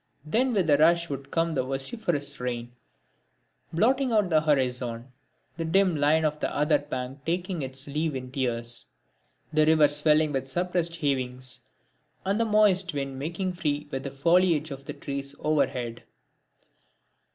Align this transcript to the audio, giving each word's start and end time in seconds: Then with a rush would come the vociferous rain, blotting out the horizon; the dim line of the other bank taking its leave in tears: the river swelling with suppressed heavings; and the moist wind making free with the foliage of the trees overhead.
Then 0.25 0.51
with 0.53 0.67
a 0.71 0.77
rush 0.79 1.09
would 1.11 1.29
come 1.29 1.53
the 1.53 1.61
vociferous 1.63 2.39
rain, 2.39 2.71
blotting 3.71 4.11
out 4.11 4.31
the 4.31 4.41
horizon; 4.41 5.11
the 5.57 5.63
dim 5.63 5.95
line 5.95 6.25
of 6.25 6.39
the 6.39 6.49
other 6.51 6.79
bank 6.79 7.23
taking 7.23 7.61
its 7.61 7.85
leave 7.85 8.15
in 8.15 8.31
tears: 8.31 8.87
the 9.53 9.63
river 9.67 9.87
swelling 9.87 10.31
with 10.31 10.47
suppressed 10.49 10.95
heavings; 10.95 11.59
and 12.25 12.39
the 12.39 12.45
moist 12.45 12.95
wind 12.95 13.19
making 13.19 13.53
free 13.53 13.87
with 13.91 14.01
the 14.01 14.09
foliage 14.09 14.71
of 14.71 14.85
the 14.85 14.93
trees 14.93 15.35
overhead. 15.37 16.03